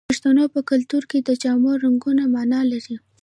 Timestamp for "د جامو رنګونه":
1.21-2.23